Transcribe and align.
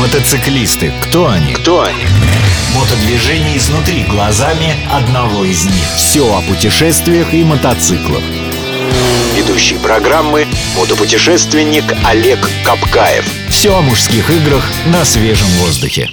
Мотоциклисты. 0.00 0.94
Кто 1.02 1.28
они? 1.28 1.52
Кто 1.52 1.82
они? 1.82 2.06
Мотодвижение 2.74 3.58
изнутри 3.58 4.04
глазами 4.04 4.74
одного 4.90 5.44
из 5.44 5.66
них. 5.66 5.94
Все 5.94 6.22
о 6.22 6.40
путешествиях 6.40 7.34
и 7.34 7.44
мотоциклах. 7.44 8.22
Ведущий 9.36 9.76
программы 9.76 10.46
мотопутешественник 10.74 11.84
Олег 12.06 12.38
Капкаев. 12.64 13.26
Все 13.50 13.76
о 13.76 13.82
мужских 13.82 14.30
играх 14.30 14.64
на 14.86 15.04
свежем 15.04 15.48
воздухе. 15.58 16.08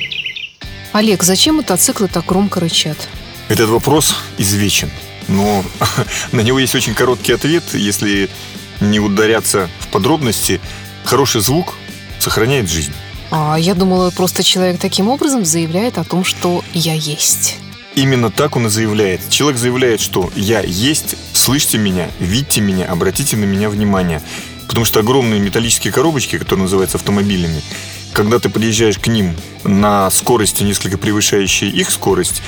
Олег, 0.91 1.23
зачем 1.23 1.55
мотоциклы 1.55 2.09
так 2.09 2.25
громко 2.25 2.59
рычат? 2.59 2.97
Этот 3.47 3.69
вопрос 3.69 4.17
извечен, 4.37 4.91
но 5.29 5.63
на 6.33 6.41
него 6.41 6.59
есть 6.59 6.75
очень 6.75 6.93
короткий 6.93 7.31
ответ. 7.31 7.63
Если 7.71 8.29
не 8.81 8.99
ударяться 8.99 9.69
в 9.79 9.87
подробности, 9.87 10.59
хороший 11.05 11.39
звук 11.39 11.75
сохраняет 12.19 12.69
жизнь. 12.69 12.91
А 13.29 13.57
я 13.57 13.75
думала, 13.75 14.09
просто 14.11 14.43
человек 14.43 14.79
таким 14.79 15.09
образом 15.09 15.45
заявляет 15.45 15.97
о 15.97 16.03
том, 16.03 16.23
что 16.23 16.63
я 16.73 16.93
есть. 16.93 17.57
Именно 17.95 18.29
так 18.29 18.55
он 18.55 18.67
и 18.67 18.69
заявляет. 18.69 19.21
Человек 19.29 19.59
заявляет, 19.59 19.99
что 19.99 20.29
я 20.35 20.61
есть, 20.61 21.15
слышите 21.33 21.77
меня, 21.77 22.09
видите 22.19 22.61
меня, 22.61 22.85
обратите 22.85 23.35
на 23.37 23.45
меня 23.45 23.69
внимание. 23.69 24.21
Потому 24.67 24.85
что 24.85 24.99
огромные 24.99 25.39
металлические 25.39 25.91
коробочки, 25.91 26.37
которые 26.37 26.63
называются 26.63 26.97
автомобилями, 26.97 27.61
когда 28.13 28.39
ты 28.39 28.49
подъезжаешь 28.49 28.99
к 28.99 29.07
ним 29.07 29.35
на 29.63 30.11
скорости, 30.11 30.63
несколько 30.63 30.97
превышающей 30.97 31.69
их 31.69 31.89
скорость, 31.89 32.41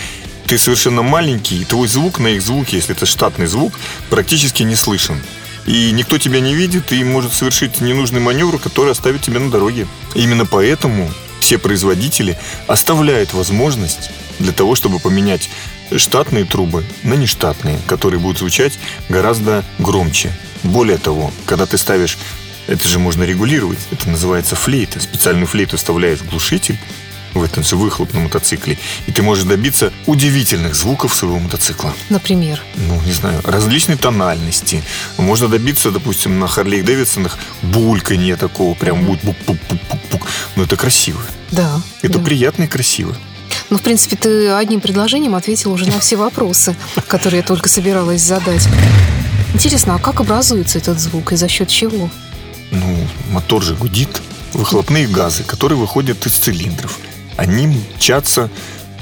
ты 0.46 0.58
совершенно 0.58 1.02
маленький, 1.02 1.62
и 1.62 1.66
твой 1.66 1.88
звук 1.88 2.20
на 2.20 2.28
их 2.28 2.42
звуке, 2.42 2.78
если 2.78 2.96
это 2.96 3.06
штатный 3.06 3.46
звук, 3.46 3.74
практически 4.10 4.64
не 4.64 4.76
слышен. 4.76 5.22
И 5.66 5.92
никто 5.92 6.18
тебя 6.18 6.40
не 6.40 6.56
видит 6.56 6.92
и 6.92 7.04
может 7.04 7.34
совершить 7.34 7.82
ненужный 7.82 8.20
маневр, 8.20 8.60
который 8.60 8.92
оставит 8.92 9.22
тебя 9.22 9.40
на 9.40 9.52
дороге. 9.52 9.88
Именно 10.16 10.46
поэтому 10.46 11.12
все 11.40 11.58
производители 11.58 12.38
оставляют 12.68 13.34
возможность 13.34 14.12
для 14.40 14.52
того, 14.52 14.76
чтобы 14.76 15.00
поменять 15.00 15.50
штатные 15.96 16.46
трубы 16.46 16.84
на 17.04 17.16
нештатные, 17.16 17.80
которые 17.88 18.20
будут 18.20 18.40
звучать 18.40 18.80
гораздо 19.10 19.64
громче. 19.80 20.32
Более 20.64 20.98
того, 20.98 21.32
когда 21.46 21.66
ты 21.66 21.78
ставишь, 21.78 22.18
это 22.68 22.88
же 22.88 23.00
можно 23.00 23.24
регулировать, 23.24 23.80
это 23.92 24.10
называется 24.10 24.56
флейта, 24.56 25.00
специальную 25.00 25.48
флейту 25.48 25.78
вставляешь 25.78 26.20
в 26.20 26.30
глушитель, 26.30 26.78
в 27.34 27.44
этом 27.44 27.64
же 27.64 27.76
выхлоп 27.76 28.14
на 28.14 28.22
мотоцикле, 28.22 28.78
и 29.08 29.12
ты 29.12 29.22
можешь 29.22 29.44
добиться 29.44 29.92
удивительных 30.06 30.76
звуков 30.76 31.14
своего 31.14 31.40
мотоцикла. 31.40 31.94
Например? 32.10 32.62
Ну, 32.76 33.00
не 33.06 33.12
знаю, 33.12 33.42
различной 33.44 33.98
тональности. 33.98 34.84
Можно 35.18 35.48
добиться, 35.48 35.92
допустим, 35.92 36.40
на 36.40 36.48
Харлей 36.48 36.82
Дэвидсонах 36.82 37.38
бульканье 37.62 38.36
такого, 38.36 38.74
прям 38.74 39.06
будет 39.06 39.24
бук-бук-бук-бук. 39.24 40.22
Но 40.56 40.64
это 40.64 40.76
красиво. 40.76 41.22
Да. 41.52 41.82
Это 42.02 42.20
да. 42.20 42.26
приятно 42.26 42.64
и 42.64 42.68
красиво. 42.68 43.16
Ну, 43.70 43.78
в 43.78 43.82
принципе, 43.82 44.16
ты 44.16 44.50
одним 44.50 44.82
предложением 44.82 45.36
ответил 45.36 45.72
уже 45.72 45.88
на 45.88 46.00
все 46.00 46.16
вопросы, 46.16 46.76
которые 47.08 47.42
я 47.42 47.46
только 47.46 47.70
собиралась 47.70 48.22
задать. 48.22 48.68
Интересно, 49.54 49.96
а 49.96 50.00
как 50.00 50.20
образуется 50.20 50.78
этот 50.78 51.00
звук 51.00 51.34
и 51.34 51.36
за 51.36 51.48
счет 51.48 51.70
чего? 51.70 52.10
Ну, 52.72 53.08
мотор 53.32 53.64
же 53.64 53.76
гудит. 53.76 54.22
Выхлопные 54.54 55.08
газы, 55.08 55.44
которые 55.44 55.78
выходят 55.78 56.26
из 56.26 56.34
цилиндров 56.34 56.98
они 57.40 57.68
мчатся 57.68 58.50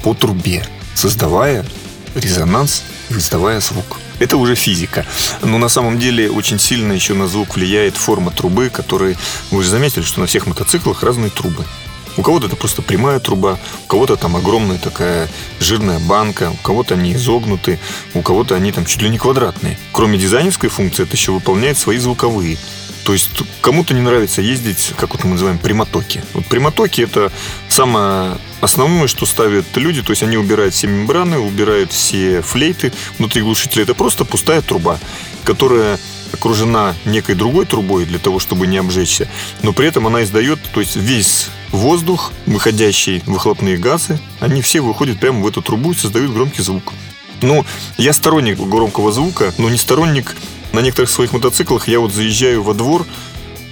по 0.04 0.14
трубе, 0.14 0.64
создавая 0.94 1.64
резонанс 2.14 2.84
и 3.10 3.14
издавая 3.14 3.60
звук. 3.60 3.98
Это 4.20 4.36
уже 4.36 4.54
физика. 4.54 5.04
Но 5.42 5.58
на 5.58 5.68
самом 5.68 5.98
деле 5.98 6.30
очень 6.30 6.60
сильно 6.60 6.92
еще 6.92 7.14
на 7.14 7.26
звук 7.26 7.56
влияет 7.56 7.96
форма 7.96 8.30
трубы, 8.30 8.70
которые 8.70 9.16
вы 9.50 9.62
же 9.64 9.70
заметили, 9.70 10.02
что 10.02 10.20
на 10.20 10.26
всех 10.26 10.46
мотоциклах 10.46 11.02
разные 11.02 11.30
трубы. 11.30 11.64
У 12.16 12.22
кого-то 12.22 12.46
это 12.46 12.56
просто 12.56 12.82
прямая 12.82 13.20
труба, 13.20 13.58
у 13.84 13.86
кого-то 13.86 14.16
там 14.16 14.36
огромная 14.36 14.78
такая 14.78 15.28
жирная 15.60 16.00
банка, 16.00 16.50
у 16.50 16.56
кого-то 16.64 16.94
они 16.94 17.14
изогнуты, 17.14 17.78
у 18.14 18.22
кого-то 18.22 18.56
они 18.56 18.72
там 18.72 18.86
чуть 18.86 19.02
ли 19.02 19.08
не 19.08 19.18
квадратные. 19.18 19.78
Кроме 19.92 20.18
дизайнерской 20.18 20.68
функции, 20.68 21.04
это 21.04 21.12
еще 21.16 21.30
выполняет 21.32 21.78
свои 21.78 21.98
звуковые. 21.98 22.56
То 23.08 23.14
есть 23.14 23.30
кому-то 23.62 23.94
не 23.94 24.02
нравится 24.02 24.42
ездить, 24.42 24.92
как 24.98 25.14
вот 25.14 25.24
мы 25.24 25.30
называем, 25.30 25.56
прямотоки. 25.58 26.22
Вот 26.34 26.44
прямотоки 26.44 27.00
это 27.00 27.32
самое 27.78 28.36
основное, 28.60 29.06
что 29.06 29.24
ставят 29.24 29.64
люди. 29.76 30.02
То 30.02 30.10
есть 30.10 30.24
они 30.24 30.36
убирают 30.36 30.74
все 30.74 30.88
мембраны, 30.88 31.38
убирают 31.38 31.92
все 31.92 32.42
флейты 32.42 32.92
внутри 33.18 33.40
глушителя. 33.40 33.84
Это 33.84 33.94
просто 33.94 34.24
пустая 34.24 34.62
труба, 34.62 34.98
которая 35.44 35.96
окружена 36.32 36.96
некой 37.04 37.36
другой 37.36 37.66
трубой 37.66 38.04
для 38.04 38.18
того, 38.18 38.40
чтобы 38.40 38.66
не 38.66 38.78
обжечься, 38.78 39.28
но 39.62 39.72
при 39.72 39.86
этом 39.86 40.08
она 40.08 40.24
издает, 40.24 40.58
то 40.74 40.80
есть 40.80 40.96
весь 40.96 41.50
воздух, 41.70 42.32
выходящий 42.46 43.22
выхлопные 43.26 43.78
газы, 43.78 44.18
они 44.40 44.60
все 44.60 44.80
выходят 44.80 45.20
прямо 45.20 45.40
в 45.40 45.46
эту 45.46 45.62
трубу 45.62 45.92
и 45.92 45.94
создают 45.94 46.32
громкий 46.32 46.62
звук. 46.62 46.92
Ну, 47.42 47.64
я 47.96 48.12
сторонник 48.12 48.58
громкого 48.58 49.12
звука, 49.12 49.54
но 49.56 49.70
не 49.70 49.78
сторонник 49.78 50.34
на 50.72 50.80
некоторых 50.80 51.10
своих 51.10 51.32
мотоциклах 51.32 51.88
я 51.88 52.00
вот 52.00 52.12
заезжаю 52.12 52.62
во 52.62 52.74
двор, 52.74 53.06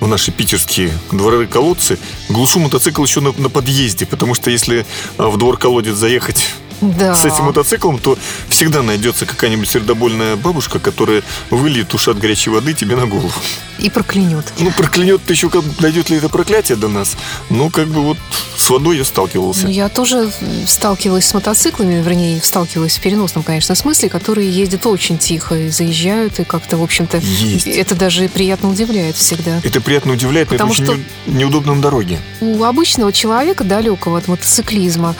наши 0.01 0.31
питерские 0.31 0.93
дворы-колодцы, 1.13 1.99
глушу 2.29 2.59
мотоцикл 2.59 3.03
еще 3.03 3.21
на, 3.21 3.33
на 3.39 3.51
подъезде, 3.51 4.07
потому 4.07 4.35
что 4.35 4.51
если 4.51 4.87
а, 5.17 5.29
в 5.29 5.39
двор-колодец 5.39 5.95
заехать 5.95 6.47
да. 6.81 7.15
с 7.15 7.25
этим 7.25 7.45
мотоциклом, 7.45 7.99
то 7.99 8.19
всегда 8.49 8.83
найдется 8.83 9.27
какая-нибудь 9.27 9.69
сердобольная 9.69 10.37
бабушка, 10.37 10.79
которая 10.79 11.23
выльет 11.51 11.93
ушат 11.95 12.19
горячей 12.19 12.51
воды 12.51 12.73
тебе 12.75 12.97
на 12.97 13.07
голову. 13.07 13.33
И 13.79 13.91
проклянет. 13.91 14.53
Ну, 14.59 14.71
проклянет 14.71 15.29
еще, 15.29 15.51
как 15.51 15.63
дойдет 15.79 16.09
ли 16.09 16.17
это 16.17 16.29
проклятие 16.31 16.77
до 16.77 16.89
нас. 16.89 17.15
Ну, 17.51 17.69
как 17.71 17.89
бы 17.89 18.01
вот 18.01 18.17
с 18.57 18.71
водой 18.71 18.97
я 18.97 19.05
сталкивался. 19.05 19.65
Ну, 19.65 19.71
я 19.71 19.89
тоже 19.91 20.31
сталкивалась 20.67 21.27
с 21.27 21.35
мотоциклами, 21.35 22.03
вернее, 22.03 22.41
сталкивалась 22.43 22.97
в 22.97 23.01
переносном, 23.03 23.45
конечно, 23.45 23.75
смысле, 23.75 24.09
которые 24.09 24.51
ездят 24.51 24.87
очень 24.87 25.19
тихо 25.19 25.55
и 25.55 25.69
заезжают, 25.69 26.41
и 26.41 26.45
как-то, 26.45 26.79
в 26.79 26.83
общем-то, 26.83 27.19
Есть. 27.19 27.67
это 27.67 27.95
даже 27.95 28.29
приятно 28.31 28.71
удивляет 28.71 29.17
всегда. 29.17 29.61
Это 29.63 29.81
приятно 29.83 30.13
удивляет, 30.15 30.51
но 30.51 30.55
Потому 30.57 30.73
это 30.73 30.83
что- 30.83 30.93
очень 30.93 31.05
не- 31.27 31.35
неудобно 31.41 31.75
на 31.75 31.83
дороге. 31.83 32.19
У 32.41 32.65
обычного 32.65 33.13
человека, 33.13 33.63
далекого 33.63 34.17
от 34.17 34.27
мотоциклизма, 34.27 35.15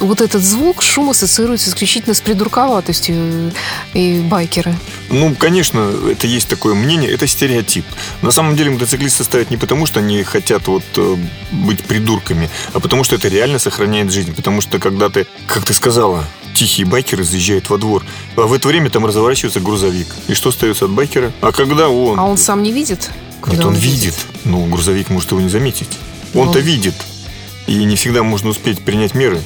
вот 0.00 0.20
этот 0.20 0.42
звук, 0.42 0.82
шум 0.82 1.10
ассоциируется 1.10 1.70
исключительно 1.70 2.14
с 2.14 2.20
придурковатостью 2.20 3.52
и 3.94 4.20
байкеры. 4.20 4.74
Ну, 5.10 5.34
конечно, 5.34 5.92
это 6.10 6.26
есть 6.26 6.48
такое 6.48 6.74
мнение, 6.74 7.10
это 7.10 7.26
стереотип. 7.26 7.84
На 8.22 8.30
самом 8.30 8.56
деле 8.56 8.70
мотоциклисты 8.70 9.24
ставят 9.24 9.50
не 9.50 9.56
потому, 9.56 9.86
что 9.86 10.00
они 10.00 10.22
хотят 10.22 10.66
вот 10.68 10.84
э, 10.96 11.16
быть 11.52 11.82
придурками, 11.84 12.50
а 12.72 12.80
потому 12.80 13.04
что 13.04 13.14
это 13.16 13.28
реально 13.28 13.58
сохраняет 13.58 14.12
жизнь. 14.12 14.34
Потому 14.34 14.60
что 14.60 14.78
когда 14.78 15.08
ты, 15.08 15.26
как 15.46 15.64
ты 15.64 15.72
сказала, 15.74 16.24
тихие 16.54 16.86
байкеры 16.86 17.24
заезжают 17.24 17.70
во 17.70 17.78
двор, 17.78 18.04
а 18.36 18.42
в 18.42 18.52
это 18.52 18.68
время 18.68 18.90
там 18.90 19.06
разворачивается 19.06 19.60
грузовик. 19.60 20.08
И 20.28 20.34
что 20.34 20.50
остается 20.50 20.86
от 20.86 20.90
байкера? 20.90 21.32
А 21.40 21.52
когда 21.52 21.88
он... 21.88 22.18
А 22.18 22.24
он 22.24 22.36
сам 22.36 22.62
не 22.62 22.72
видит? 22.72 23.10
Нет, 23.10 23.40
когда 23.42 23.68
он 23.68 23.74
видит. 23.74 24.14
Ну, 24.44 24.64
грузовик 24.66 25.10
может 25.10 25.30
его 25.30 25.40
не 25.40 25.48
заметить. 25.48 25.88
Он-то 26.34 26.58
Ну. 26.58 26.64
видит. 26.64 26.94
И 27.66 27.84
не 27.84 27.96
всегда 27.96 28.22
можно 28.22 28.50
успеть 28.50 28.80
принять 28.84 29.14
меры. 29.14 29.42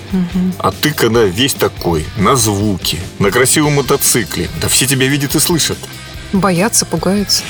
А 0.58 0.72
ты, 0.72 0.92
когда 0.92 1.24
весь 1.24 1.54
такой, 1.54 2.06
на 2.16 2.36
звуке, 2.36 2.98
на 3.18 3.30
красивом 3.30 3.74
мотоцикле, 3.74 4.50
да 4.60 4.68
все 4.68 4.86
тебя 4.86 5.06
видят 5.06 5.34
и 5.34 5.40
слышат. 5.40 5.78
Боятся, 6.32 6.86
пугаются. 6.86 7.42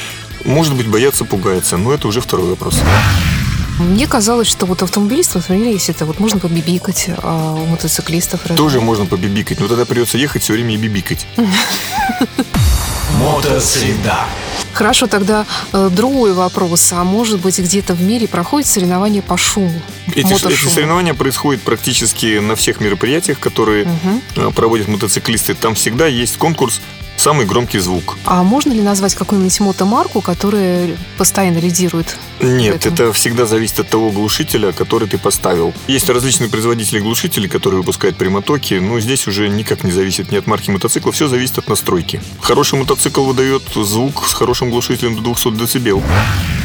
Может 0.45 0.75
быть, 0.75 0.87
боятся, 0.87 1.25
пугаются, 1.25 1.77
но 1.77 1.93
это 1.93 2.09
уже 2.09 2.21
второй 2.21 2.51
вопрос. 2.51 2.81
Мне 3.79 4.07
казалось, 4.07 4.47
что 4.47 4.67
вот 4.67 4.83
автомобилистов, 4.83 5.49
например, 5.49 5.73
если 5.73 5.95
это 5.95 6.05
вот 6.05 6.21
можно 6.21 6.39
побибикать, 6.39 7.07
а 7.23 7.55
у 7.55 7.65
мотоциклистов 7.67 8.43
разве? 8.43 8.57
Тоже 8.57 8.81
можно 8.81 9.07
побибикать, 9.07 9.59
но 9.59 9.69
тогда 9.69 9.87
придется 9.87 10.19
ехать 10.19 10.43
все 10.43 10.53
время 10.53 10.75
и 10.75 10.77
бибикать. 10.77 11.27
Мотосреда. 13.31 14.27
Хорошо, 14.73 15.07
тогда 15.07 15.47
э, 15.73 15.89
другой 15.91 16.33
вопрос. 16.33 16.93
А 16.93 17.05
может 17.05 17.41
быть, 17.41 17.59
где-то 17.59 17.95
в 17.95 18.03
мире 18.03 18.27
проходит 18.27 18.69
соревнование 18.69 19.23
по 19.23 19.37
шуму? 19.37 19.81
Эти, 20.15 20.33
эти 20.35 20.69
соревнования 20.69 21.15
происходят 21.15 21.63
практически 21.63 22.39
на 22.39 22.57
всех 22.57 22.81
мероприятиях, 22.81 23.39
которые 23.39 23.87
э, 24.37 24.51
проводят 24.51 24.89
мотоциклисты. 24.89 25.55
Там 25.55 25.75
всегда 25.75 26.07
есть 26.07 26.37
конкурс 26.39 26.81
«Самый 27.17 27.47
громкий 27.47 27.79
звук». 27.79 28.17
А 28.25 28.43
можно 28.43 28.73
ли 28.73 28.81
назвать 28.81 29.15
какую-нибудь 29.15 29.61
мотомарку, 29.61 30.21
которая 30.21 30.97
постоянно 31.19 31.59
лидирует? 31.59 32.17
Нет, 32.43 32.73
Поэтому- 32.83 32.95
это 32.95 33.13
всегда 33.13 33.47
зависит 33.47 33.81
от 33.81 33.89
того 33.89 34.11
глушителя, 34.11 34.73
который 34.73 35.09
ты 35.09 35.19
поставил. 35.19 35.75
Есть 35.89 36.09
различные 36.09 36.49
производители 36.49 36.99
глушителей, 37.01 37.49
которые 37.49 37.79
выпускают 37.81 38.17
прямотоки, 38.17 38.75
но 38.75 38.99
здесь 39.01 39.27
уже 39.27 39.49
никак 39.49 39.85
не 39.85 39.91
зависит 39.93 40.33
ни 40.33 40.37
от 40.37 40.47
марки 40.47 40.71
мотоцикла, 40.71 41.13
все 41.13 41.29
зависит 41.29 41.59
от 41.59 41.69
настройки. 41.69 42.21
Хороший 42.41 42.79
мотоцикл 42.79 43.25
выдает 43.25 43.63
звук 43.75 44.27
с 44.27 44.33
хорошим 44.33 44.71
глушителем 44.71 45.17
до 45.23 45.35
200 45.35 45.79
дБ. 45.79 46.03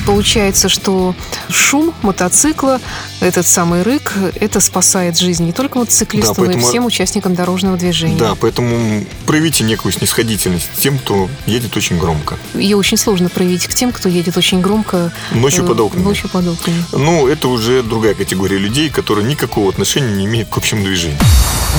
Получается, 0.06 0.70
что 0.70 1.16
шум 1.50 1.94
мотоцикла, 2.04 2.80
этот 3.22 3.48
самый 3.48 3.82
рык, 3.82 4.14
это 4.40 4.60
спасает 4.60 5.18
жизнь 5.18 5.44
не 5.46 5.52
только 5.52 5.80
мотоциклисту, 5.80 6.36
Да, 6.36 6.42
но 6.42 6.44
и 6.46 6.48
поэтому- 6.54 6.68
всем 6.70 6.86
участникам 6.86 7.34
дорожного 7.34 7.76
движения. 7.76 8.18
Да, 8.18 8.36
поэтому 8.36 9.04
проявите 9.26 9.64
некую 9.64 9.92
снисходительность 9.92 10.70
тем, 10.78 11.00
кто 11.00 11.28
едет 11.48 11.76
очень 11.76 11.98
громко. 11.98 12.38
Ее 12.54 12.78
очень 12.78 12.98
сложно 12.98 13.30
проявить 13.30 13.66
к 13.68 13.74
тем, 13.74 13.92
кто 13.92 14.08
едет 14.08 14.38
очень 14.38 14.62
громко 14.62 15.12
Ночью, 15.32 15.65
под 15.68 15.80
окнами. 15.80 16.04
Ночью 16.04 16.30
под 16.30 16.48
окнами. 16.48 16.84
Ну, 16.92 17.28
это 17.28 17.48
уже 17.48 17.84
другая 17.84 18.14
категория 18.14 18.58
людей, 18.58 18.90
которые 18.90 19.26
никакого 19.26 19.70
отношения 19.70 20.14
не 20.14 20.26
имеют 20.26 20.50
к 20.50 20.58
общему 20.58 20.84
движению. 20.84 21.20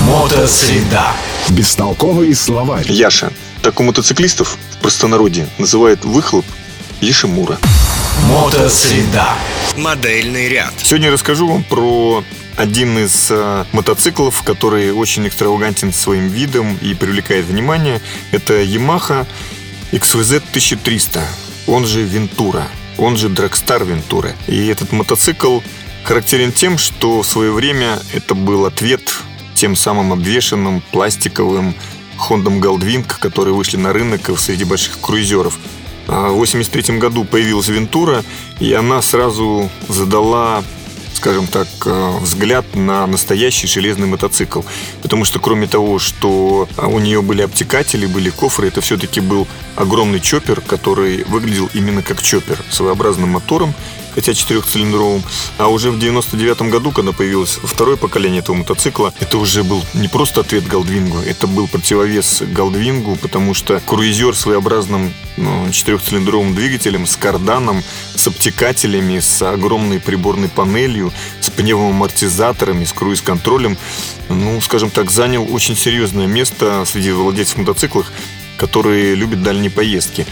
Мотосреда. 0.03 1.13
Бестолковые 1.49 2.35
словарь. 2.35 2.91
Яша. 2.91 3.33
Так 3.63 3.81
у 3.81 3.83
мотоциклистов 3.83 4.57
в 4.73 4.77
простонародье 4.79 5.49
называют 5.59 6.05
выхлоп 6.05 6.45
Ешимура. 7.01 7.59
Мотосреда. 8.29 9.29
Модельный 9.77 10.49
ряд. 10.49 10.73
Сегодня 10.83 11.07
я 11.07 11.13
расскажу 11.13 11.49
вам 11.49 11.63
про 11.65 12.25
один 12.57 12.99
из 12.99 13.29
э, 13.31 13.65
мотоциклов, 13.73 14.43
который 14.43 14.93
очень 14.93 15.29
экстравагантен 15.29 15.93
своим 15.93 16.29
видом 16.29 16.79
и 16.81 16.95
привлекает 16.95 17.45
внимание. 17.45 18.01
Это 18.33 18.63
Yamaha 18.63 19.27
XVZ 19.93 20.37
1300, 20.37 21.23
он 21.67 21.87
же 21.87 22.03
Вентура, 22.03 22.67
он 22.99 23.17
же 23.17 23.29
Dragstar 23.29 23.85
Вентура. 23.85 24.35
И 24.47 24.67
этот 24.67 24.93
мотоцикл 24.93 25.61
характерен 26.05 26.53
тем, 26.53 26.79
что 26.79 27.23
в 27.23 27.27
свое 27.27 27.53
время 27.53 27.99
это 28.13 28.35
был 28.35 28.67
ответ 28.67 29.03
тем 29.55 29.75
самым 29.75 30.13
обвешенным 30.13 30.83
пластиковым 30.93 31.75
Хондам 32.17 32.61
Goldwing, 32.61 33.05
которые 33.19 33.55
вышли 33.55 33.77
на 33.77 33.93
рынок 33.93 34.31
среди 34.39 34.65
больших 34.65 35.01
круизеров. 35.01 35.59
А 36.09 36.31
В 36.31 36.37
1983 36.37 36.99
году 36.99 37.25
появилась 37.25 37.69
Вентура, 37.69 38.25
и 38.61 38.73
она 38.73 39.03
сразу 39.03 39.69
задала 39.89 40.63
скажем 41.17 41.47
так, 41.47 41.67
э, 41.87 42.19
взгляд 42.21 42.65
на 42.75 43.07
настоящий 43.07 43.67
железный 43.67 44.07
мотоцикл. 44.07 44.61
Потому 45.03 45.25
что 45.25 45.41
кроме 45.41 45.67
того, 45.67 45.99
что 45.99 46.69
а, 46.77 46.87
у 46.87 46.99
нее 46.99 47.23
были 47.23 47.43
обтекатели, 47.43 48.07
были 48.07 48.31
кофры, 48.31 48.69
это 48.69 48.81
все-таки 48.81 49.21
был 49.21 49.49
огромный 49.75 50.21
чоппер, 50.21 50.61
который 50.61 51.25
выглядел 51.25 51.69
именно 51.75 52.03
как 52.03 52.23
чоппер, 52.23 52.63
своеобразным 52.71 53.31
мотором, 53.31 53.75
хотя 54.17 54.35
четырехцилиндровым. 54.35 55.23
А 55.59 55.69
уже 55.69 55.93
в 55.93 55.99
99 55.99 56.63
году, 56.63 56.91
когда 56.91 57.13
появилось 57.13 57.61
второе 57.63 57.97
поколение 57.97 58.41
этого 58.41 58.57
мотоцикла, 58.57 59.15
это 59.21 59.39
уже 59.39 59.63
был 59.63 59.85
не 59.95 60.09
просто 60.09 60.41
ответ 60.41 60.67
Галдвингу, 60.67 61.19
это 61.19 61.47
был 61.47 61.69
противовес 61.69 62.43
Галдвингу, 62.43 63.17
потому 63.17 63.55
что 63.55 63.81
круизер 63.81 64.35
своеобразным 64.35 65.13
ну, 65.37 65.71
четырехцилиндровым 65.71 66.55
двигателем 66.55 67.07
с 67.07 67.17
карданом, 67.17 67.85
с 68.17 68.27
обтекателями, 68.27 69.21
с 69.21 69.43
огромной 69.43 70.01
приборной 70.01 70.49
панелью, 70.49 71.13
с 71.41 71.51
пневмоамортизаторами, 71.51 72.85
с 72.85 72.93
круиз-контролем, 72.93 73.77
ну, 74.31 74.61
скажем 74.63 74.91
так, 74.91 75.11
занял 75.11 75.47
очень 75.53 75.77
серьезное 75.77 76.27
место 76.27 76.85
среди 76.87 77.13
владельцев 77.13 77.59
мотоциклов, 77.59 78.11
которые 78.57 79.15
любят 79.15 79.43
дальние 79.43 79.71
поездки. 79.71 80.27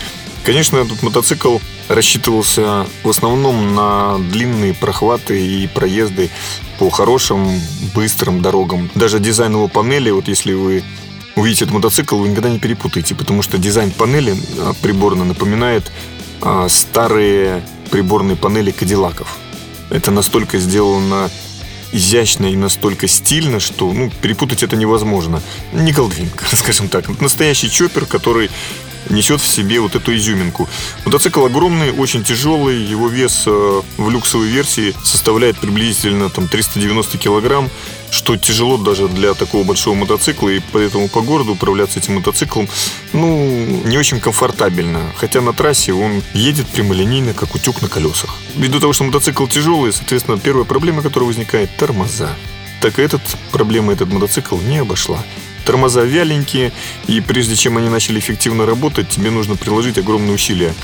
Конечно, 0.45 0.77
этот 0.77 1.03
мотоцикл 1.03 1.57
рассчитывался 1.89 2.87
в 3.03 3.09
основном 3.09 3.75
на 3.75 4.19
длинные 4.19 4.75
прохваты 4.75 5.41
и 5.41 5.67
проезды 5.67 6.29
по 6.79 6.91
хорошим, 6.91 7.49
быстрым 7.95 8.43
дорогам. 8.43 8.91
Даже 8.95 9.21
дизайн 9.21 9.53
его 9.53 9.69
панели, 9.69 10.11
вот 10.11 10.29
если 10.29 10.53
вы 10.53 10.85
увидите 11.35 11.65
этот 11.65 11.75
мотоцикл, 11.75 12.19
вы 12.19 12.29
никогда 12.29 12.51
не 12.51 12.59
перепутаете, 12.59 13.15
потому 13.15 13.41
что 13.41 13.57
дизайн 13.57 13.91
панели 13.91 14.37
а, 14.59 14.75
приборно 14.83 15.25
напоминает 15.25 15.91
а, 16.43 16.69
старые 16.69 17.63
приборные 17.91 18.37
панели 18.37 18.71
кадиллаков. 18.71 19.39
Это 19.89 20.11
настолько 20.11 20.59
сделано 20.59 21.31
изящно 21.93 22.47
и 22.47 22.57
настолько 22.57 23.07
стильно, 23.07 23.61
что 23.61 23.93
ну, 23.93 24.11
перепутать 24.21 24.63
это 24.63 24.77
невозможно. 24.77 25.41
Не 25.73 25.93
Голдвинг, 25.93 26.45
скажем 26.53 26.89
так. 26.89 27.21
Настоящий 27.21 27.71
чоппер, 27.71 28.05
который 28.05 28.51
несет 29.11 29.41
в 29.41 29.47
себе 29.47 29.81
вот 29.81 29.95
эту 29.95 30.15
изюминку. 30.15 30.69
Мотоцикл 31.05 31.45
огромный, 31.45 31.91
очень 31.91 32.25
тяжелый, 32.25 32.83
его 32.83 33.09
вес 33.09 33.45
э, 33.47 33.83
в 33.97 34.11
люксовой 34.11 34.49
версии 34.49 34.95
составляет 35.05 35.59
приблизительно 35.59 36.31
там, 36.31 36.49
390 36.49 37.19
килограмм, 37.19 37.71
что 38.11 38.37
тяжело 38.37 38.77
даже 38.77 39.09
для 39.09 39.35
такого 39.35 39.65
большого 39.65 39.95
мотоцикла, 39.95 40.49
и 40.49 40.61
поэтому 40.73 41.09
по 41.09 41.21
городу 41.21 41.53
управляться 41.53 41.99
этим 41.99 42.15
мотоциклом, 42.15 42.69
ну, 43.13 43.83
не 43.85 43.99
очень 43.99 44.21
комфортабельно. 44.21 45.13
Хотя 45.17 45.41
на 45.41 45.53
трассе 45.53 45.93
он 45.93 46.23
едет 46.33 46.67
прямолинейно, 46.69 47.35
как 47.35 47.55
утюг 47.55 47.83
на 47.83 47.89
колесах. 47.89 48.37
Ввиду 48.55 48.81
того, 48.81 48.93
что 48.93 49.05
мотоцикл 49.05 49.47
тяжелый, 49.47 49.93
соответственно, 49.93 50.39
первая 50.39 50.65
проблема, 50.65 51.03
которая 51.03 51.27
возникает– 51.27 51.77
тормоза. 51.79 52.31
Так 52.81 52.99
и 52.99 53.03
этот 53.03 53.23
проблема 53.51 53.93
этот 53.93 54.13
мотоцикл 54.13 54.59
не 54.59 54.79
обошла 54.79 55.19
тормоза 55.65 56.03
вяленькие, 56.03 56.73
и 57.07 57.21
прежде 57.21 57.57
чем 57.57 57.77
они 57.79 57.89
начали 57.89 58.19
эффективно 58.19 58.67
работать, 58.67 59.09
тебе 59.09 59.31
нужно 59.31 59.57
приложить 59.57 59.99
огромные 59.99 60.35
усилия 60.35 60.75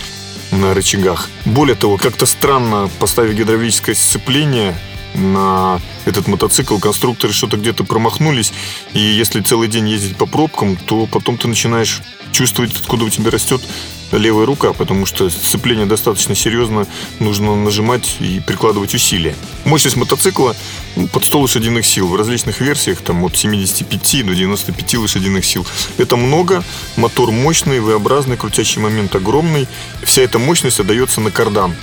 на 0.50 0.74
рычагах. 0.74 1.28
Более 1.44 1.76
того, 1.76 1.96
как-то 1.96 2.26
странно 2.26 2.90
поставив 2.98 3.36
гидравлическое 3.36 3.94
сцепление 3.94 4.76
на 5.14 5.80
этот 6.04 6.28
мотоцикл, 6.28 6.78
конструкторы 6.78 7.32
что-то 7.32 7.56
где-то 7.56 7.84
промахнулись, 7.84 8.52
и 8.92 9.00
если 9.00 9.40
целый 9.40 9.68
день 9.68 9.88
ездить 9.88 10.16
по 10.16 10.26
пробкам, 10.26 10.76
то 10.76 11.06
потом 11.06 11.36
ты 11.36 11.48
начинаешь 11.48 12.00
чувствовать, 12.32 12.76
откуда 12.76 13.04
у 13.04 13.10
тебя 13.10 13.30
растет 13.30 13.60
левая 14.12 14.46
рука, 14.46 14.72
потому 14.72 15.06
что 15.06 15.30
сцепление 15.30 15.86
достаточно 15.86 16.34
серьезно, 16.34 16.86
нужно 17.18 17.56
нажимать 17.56 18.16
и 18.20 18.40
прикладывать 18.40 18.94
усилия. 18.94 19.34
Мощность 19.64 19.96
мотоцикла 19.96 20.56
ну, 20.96 21.06
под 21.08 21.24
100 21.24 21.40
лошадиных 21.40 21.86
сил 21.86 22.08
в 22.08 22.16
различных 22.16 22.60
версиях, 22.60 23.00
там 23.00 23.24
от 23.24 23.36
75 23.36 24.26
до 24.26 24.34
95 24.34 24.94
лошадиных 24.94 25.44
сил. 25.44 25.66
Это 25.98 26.16
много, 26.16 26.64
мотор 26.96 27.30
мощный, 27.30 27.80
V-образный, 27.80 28.36
крутящий 28.36 28.80
момент 28.80 29.14
огромный. 29.14 29.68
Вся 30.02 30.22
эта 30.22 30.38
мощность 30.38 30.80
отдается 30.80 31.20
на 31.20 31.30
кардан. 31.30 31.74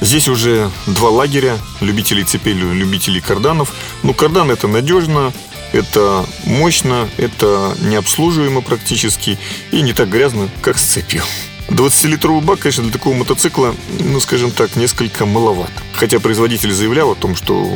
Здесь 0.00 0.28
уже 0.28 0.70
два 0.86 1.10
лагеря, 1.10 1.58
любителей 1.80 2.22
цепей, 2.22 2.54
любителей 2.54 3.20
карданов. 3.20 3.72
Ну, 4.04 4.14
кардан 4.14 4.50
это 4.50 4.68
надежно, 4.68 5.32
это 5.72 6.24
мощно, 6.44 7.08
это 7.16 7.76
необслуживаемо 7.80 8.60
практически 8.60 9.38
и 9.72 9.80
не 9.80 9.92
так 9.92 10.08
грязно, 10.08 10.48
как 10.62 10.78
с 10.78 10.84
цепью. 10.84 11.24
20-литровый 11.68 12.42
бак, 12.42 12.60
конечно, 12.60 12.82
для 12.82 12.92
такого 12.92 13.14
мотоцикла, 13.14 13.74
ну, 14.00 14.20
скажем 14.20 14.50
так, 14.50 14.76
несколько 14.76 15.26
маловато. 15.26 15.72
Хотя 15.92 16.18
производитель 16.18 16.72
заявлял 16.72 17.10
о 17.10 17.14
том, 17.14 17.36
что 17.36 17.70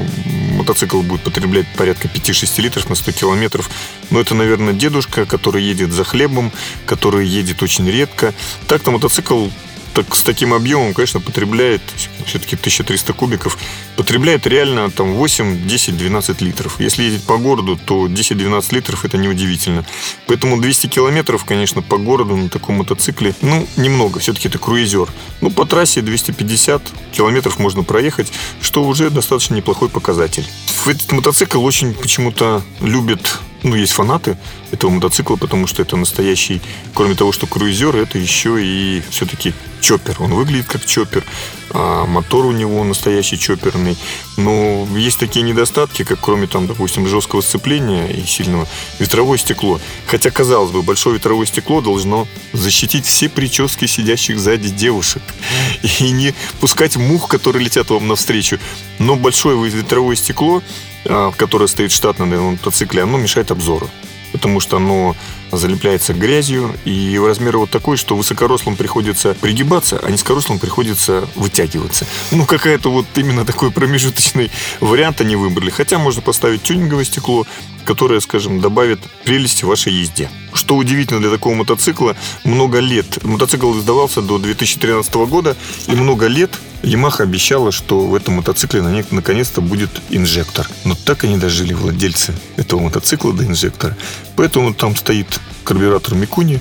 мотоцикл 0.52 1.02
будет 1.02 1.22
потреблять 1.22 1.66
порядка 1.76 2.08
5-6 2.08 2.62
литров 2.62 2.88
на 2.88 2.94
100 2.94 3.12
километров. 3.12 3.70
Но 4.10 4.20
это, 4.20 4.34
наверное, 4.34 4.72
дедушка, 4.72 5.26
который 5.26 5.62
едет 5.62 5.92
за 5.92 6.04
хлебом, 6.04 6.52
который 6.86 7.26
едет 7.26 7.62
очень 7.62 7.88
редко. 7.88 8.32
Так-то 8.66 8.90
мотоцикл 8.92 9.48
так, 9.94 10.14
с 10.14 10.22
таким 10.22 10.54
объемом, 10.54 10.94
конечно, 10.94 11.20
потребляет 11.20 11.82
все-таки 12.26 12.56
1300 12.56 13.12
кубиков, 13.12 13.58
потребляет 13.96 14.46
реально 14.46 14.90
там 14.90 15.14
8, 15.14 15.66
10, 15.66 15.96
12 15.96 16.40
литров. 16.40 16.80
Если 16.80 17.02
ездить 17.04 17.24
по 17.24 17.36
городу, 17.36 17.76
то 17.76 18.06
10-12 18.06 18.74
литров 18.74 19.04
это 19.04 19.18
неудивительно. 19.18 19.84
Поэтому 20.26 20.60
200 20.60 20.86
километров, 20.86 21.44
конечно, 21.44 21.82
по 21.82 21.98
городу 21.98 22.36
на 22.36 22.48
таком 22.48 22.76
мотоцикле, 22.76 23.34
ну, 23.42 23.66
немного, 23.76 24.18
все-таки 24.20 24.48
это 24.48 24.58
круизер. 24.58 25.08
Ну, 25.40 25.50
по 25.50 25.66
трассе 25.66 26.00
250 26.00 26.82
километров 27.12 27.58
можно 27.58 27.82
проехать, 27.82 28.32
что 28.60 28.84
уже 28.84 29.10
достаточно 29.10 29.54
неплохой 29.54 29.88
показатель. 29.88 30.46
Этот 30.86 31.12
мотоцикл 31.12 31.62
очень 31.62 31.94
почему-то 31.94 32.62
любит 32.80 33.38
ну, 33.62 33.76
есть 33.76 33.92
фанаты 33.92 34.36
этого 34.72 34.90
мотоцикла, 34.90 35.36
потому 35.36 35.66
что 35.66 35.82
это 35.82 35.96
настоящий, 35.96 36.60
кроме 36.94 37.14
того, 37.14 37.32
что 37.32 37.46
круизер, 37.46 37.96
это 37.96 38.18
еще 38.18 38.64
и 38.64 39.02
все-таки 39.10 39.54
чоппер. 39.80 40.16
Он 40.20 40.34
выглядит 40.34 40.66
как 40.66 40.84
чоппер, 40.84 41.24
а 41.70 42.06
мотор 42.06 42.46
у 42.46 42.52
него 42.52 42.82
настоящий 42.84 43.38
чопперный. 43.38 43.96
Но 44.36 44.86
есть 44.96 45.18
такие 45.18 45.42
недостатки, 45.42 46.04
как 46.04 46.20
кроме 46.20 46.46
там, 46.46 46.66
допустим, 46.66 47.06
жесткого 47.06 47.40
сцепления 47.40 48.06
и 48.08 48.24
сильного 48.26 48.66
ветровое 48.98 49.38
стекло. 49.38 49.80
Хотя, 50.06 50.30
казалось 50.30 50.70
бы, 50.70 50.82
большое 50.82 51.16
ветровое 51.16 51.46
стекло 51.46 51.80
должно 51.80 52.26
защитить 52.52 53.06
все 53.06 53.28
прически 53.28 53.86
сидящих 53.86 54.38
сзади 54.38 54.70
девушек 54.70 55.22
и 56.00 56.10
не 56.10 56.34
пускать 56.60 56.96
мух, 56.96 57.28
которые 57.28 57.64
летят 57.64 57.90
вам 57.90 58.08
навстречу. 58.08 58.58
Но 58.98 59.16
большое 59.16 59.56
ветровое 59.68 60.16
стекло 60.16 60.62
а, 61.04 61.32
которое 61.32 61.66
стоит 61.66 61.92
штатно 61.92 62.26
на 62.26 62.40
мотоцикле, 62.40 63.02
оно 63.02 63.18
мешает 63.18 63.50
обзору. 63.50 63.88
Потому 64.32 64.60
что 64.60 64.76
оно 64.76 65.14
залепляется 65.52 66.14
грязью, 66.14 66.74
и 66.84 67.18
размер 67.18 67.58
вот 67.58 67.70
такой, 67.70 67.96
что 67.96 68.16
высокорослым 68.16 68.76
приходится 68.76 69.34
пригибаться, 69.34 70.00
а 70.02 70.10
низкорослым 70.10 70.58
приходится 70.58 71.28
вытягиваться. 71.34 72.06
Ну, 72.30 72.46
какая-то 72.46 72.90
вот 72.90 73.06
именно 73.16 73.44
такой 73.44 73.70
промежуточный 73.70 74.50
вариант 74.80 75.20
они 75.20 75.36
выбрали. 75.36 75.70
Хотя 75.70 75.98
можно 75.98 76.22
поставить 76.22 76.62
тюнинговое 76.62 77.04
стекло, 77.04 77.46
которое, 77.84 78.20
скажем, 78.20 78.60
добавит 78.60 79.00
прелести 79.24 79.64
вашей 79.64 79.92
езде. 79.92 80.30
Что 80.54 80.76
удивительно 80.76 81.20
для 81.20 81.30
такого 81.30 81.54
мотоцикла, 81.54 82.16
много 82.44 82.78
лет. 82.78 83.22
Мотоцикл 83.24 83.76
издавался 83.76 84.22
до 84.22 84.38
2013 84.38 85.14
года, 85.14 85.56
и 85.88 85.92
много 85.92 86.26
лет 86.26 86.50
Yamaha 86.82 87.22
обещала, 87.22 87.72
что 87.72 88.00
в 88.00 88.14
этом 88.14 88.34
мотоцикле 88.34 88.82
наконец-то 89.10 89.60
будет 89.60 89.90
инжектор. 90.10 90.68
Но 90.84 90.94
так 90.94 91.24
и 91.24 91.28
не 91.28 91.38
дожили 91.38 91.72
владельцы 91.72 92.34
этого 92.56 92.80
мотоцикла 92.80 93.32
до 93.32 93.44
инжектора. 93.44 93.96
Поэтому 94.36 94.74
там 94.74 94.94
стоит 94.96 95.40
карбюратор 95.64 96.14
Микуни 96.14 96.60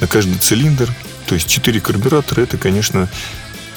на 0.00 0.06
каждый 0.06 0.36
цилиндр. 0.36 0.92
То 1.26 1.34
есть 1.34 1.48
4 1.48 1.80
карбюратора, 1.80 2.42
это, 2.42 2.56
конечно, 2.56 3.08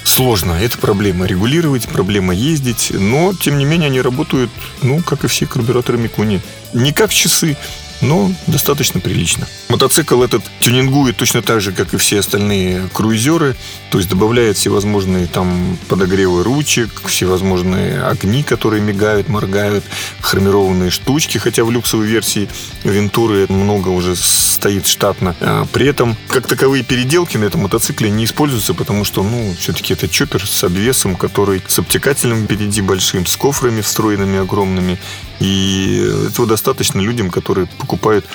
сложно. 0.04 0.54
Это 0.54 0.78
проблема 0.78 1.26
регулировать, 1.26 1.88
проблема 1.88 2.34
ездить. 2.34 2.92
Но, 2.94 3.34
тем 3.34 3.58
не 3.58 3.66
менее, 3.66 3.88
они 3.88 4.02
работают, 4.02 4.52
ну, 4.82 5.02
как 5.02 5.24
и 5.24 5.28
все 5.28 5.46
карбюраторы 5.46 5.98
Микуни. 5.98 6.42
Не 6.74 6.94
как 6.94 7.12
часы, 7.12 7.58
но 8.02 8.32
достаточно 8.48 9.00
прилично. 9.00 9.48
Мотоцикл 9.70 10.22
этот 10.24 10.44
тюнингует 10.60 11.18
точно 11.18 11.42
так 11.42 11.62
же, 11.62 11.72
как 11.72 11.94
и 11.94 11.98
все 11.98 12.20
остальные 12.20 12.90
круизеры, 12.94 13.56
то 13.92 13.98
есть 13.98 14.10
добавляет 14.10 14.58
всевозможные 14.58 15.28
там 15.28 15.78
подогревы 15.88 16.44
ручек, 16.44 16.90
всевозможные 17.06 18.02
огни, 18.04 18.44
которые 18.44 18.82
мигают, 18.82 19.30
моргают, 19.30 19.84
хромированные 20.22 20.90
штучки, 20.90 21.38
хотя 21.38 21.64
в 21.64 21.72
люксовой 21.72 22.08
версии 22.08 22.50
Вентуры 22.84 23.46
много 23.50 23.90
уже 23.90 24.16
стоит 24.16 24.88
штатно. 24.88 25.36
А 25.42 25.66
при 25.72 25.88
этом, 25.88 26.16
как 26.28 26.48
таковые 26.48 26.84
переделки 26.84 27.38
на 27.38 27.46
этом 27.46 27.62
мотоцикле 27.62 28.10
не 28.10 28.26
используются, 28.26 28.74
потому 28.74 29.04
что, 29.04 29.24
ну, 29.24 29.54
все-таки 29.60 29.94
это 29.94 30.08
чоппер 30.08 30.46
с 30.46 30.64
обвесом, 30.64 31.16
который 31.16 31.62
с 31.68 31.80
обтекателем 31.80 32.46
впереди 32.46 32.82
большим, 32.82 33.26
с 33.26 33.36
кофрами 33.36 33.82
встроенными 33.82 34.40
огромными. 34.40 34.98
И 35.40 36.28
этого 36.28 36.48
достаточно 36.48 37.00
людям, 37.00 37.30
которые 37.30 37.68
покупают, 37.68 38.26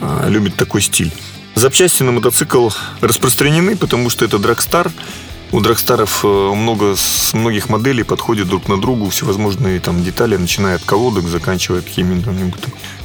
а, 0.00 0.28
любят 0.28 0.56
такой 0.56 0.80
стиль. 0.80 1.12
Запчасти 1.54 2.02
на 2.02 2.12
мотоцикл 2.12 2.70
распространены, 3.00 3.76
потому 3.76 4.10
что 4.10 4.24
это 4.24 4.38
драгстар. 4.38 4.90
У 5.52 5.60
драгстаров 5.60 6.24
э, 6.24 6.28
много, 6.28 6.94
с 6.94 7.34
многих 7.34 7.68
моделей 7.68 8.04
подходят 8.04 8.46
друг 8.46 8.68
на 8.68 8.80
другу 8.80 9.10
всевозможные 9.10 9.80
там 9.80 10.04
детали, 10.04 10.36
начиная 10.36 10.76
от 10.76 10.84
колодок, 10.84 11.26
заканчивая 11.26 11.80
какими-то 11.80 12.32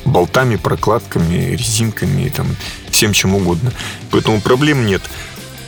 болтами, 0.05 0.55
прокладками, 0.55 1.55
резинками, 1.55 2.29
там, 2.29 2.55
всем 2.91 3.13
чем 3.13 3.33
угодно. 3.33 3.71
Поэтому 4.11 4.41
проблем 4.41 4.85
нет. 4.85 5.01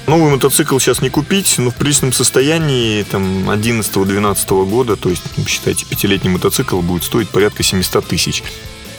Новый 0.07 0.31
мотоцикл 0.31 0.79
сейчас 0.79 1.01
не 1.01 1.09
купить, 1.09 1.55
но 1.57 1.69
в 1.69 1.75
приличном 1.75 2.13
состоянии 2.13 3.03
там 3.03 3.49
11-12 3.49 4.69
года, 4.69 4.95
то 4.95 5.09
есть, 5.09 5.23
считайте, 5.45 5.85
пятилетний 5.85 6.29
мотоцикл 6.29 6.79
будет 6.79 7.03
стоить 7.03 7.27
порядка 7.27 7.61
700 7.61 8.07
тысяч. 8.07 8.41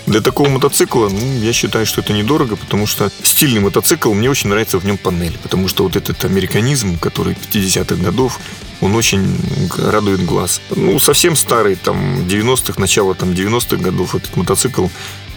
Для 0.06 0.20
такого 0.20 0.50
мотоцикла, 0.50 1.08
ну, 1.08 1.40
я 1.40 1.54
считаю, 1.54 1.86
что 1.86 2.02
это 2.02 2.12
недорого, 2.12 2.56
потому 2.56 2.86
что 2.86 3.10
стильный 3.22 3.60
мотоцикл, 3.60 4.12
мне 4.12 4.30
очень 4.30 4.50
нравится 4.50 4.78
в 4.78 4.84
нем 4.84 4.98
панель, 4.98 5.38
потому 5.42 5.66
что 5.66 5.84
вот 5.84 5.96
этот 5.96 6.22
американизм, 6.26 6.98
который 6.98 7.34
50-х 7.34 7.96
годов, 7.96 8.38
он 8.82 8.94
очень 8.94 9.34
радует 9.78 10.24
глаз. 10.26 10.60
Ну, 10.76 11.00
совсем 11.00 11.36
старый, 11.36 11.76
там, 11.76 12.20
90-х, 12.26 12.78
начало 12.78 13.14
там 13.14 13.30
90-х 13.30 13.76
годов 13.76 14.14
этот 14.14 14.36
мотоцикл 14.36 14.88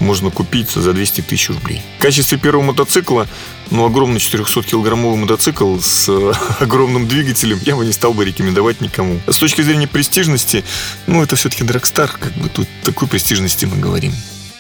можно 0.01 0.31
купить 0.31 0.71
за 0.71 0.93
200 0.93 1.21
тысяч 1.21 1.49
рублей. 1.49 1.81
В 1.97 2.01
качестве 2.01 2.37
первого 2.37 2.63
мотоцикла, 2.63 3.27
ну, 3.69 3.85
огромный 3.85 4.19
400-килограммовый 4.19 5.15
мотоцикл 5.15 5.79
с 5.79 6.09
огромным 6.59 7.07
двигателем 7.07 7.59
я 7.65 7.75
бы 7.75 7.85
не 7.85 7.93
стал 7.93 8.13
бы 8.13 8.25
рекомендовать 8.25 8.81
никому. 8.81 9.19
С 9.27 9.37
точки 9.37 9.61
зрения 9.61 9.87
престижности, 9.87 10.63
ну, 11.07 11.23
это 11.23 11.35
все-таки 11.35 11.63
Драгстар, 11.63 12.09
как 12.11 12.33
бы 12.33 12.49
тут 12.49 12.67
такой 12.83 13.07
престижности 13.07 13.65
мы 13.65 13.77
говорим. 13.77 14.13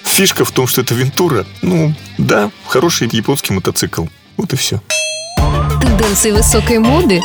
Фишка 0.03 0.45
в 0.45 0.51
том, 0.51 0.67
что 0.67 0.81
это 0.81 0.93
Вентура. 0.93 1.45
Ну, 1.61 1.93
да, 2.17 2.51
хороший 2.67 3.09
японский 3.11 3.53
мотоцикл. 3.53 4.05
Вот 4.37 4.53
и 4.53 4.55
все. 4.55 4.81
Тенденции 5.81 6.31
высокой 6.31 6.79
моды, 6.79 7.21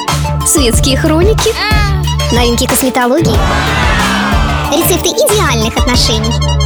светские 0.46 0.96
хроники, 0.96 1.50
Новинки 2.32 2.66
косметологии. 2.66 3.36
Рецепты 4.72 5.10
идеальных 5.10 5.76
отношений. 5.76 6.65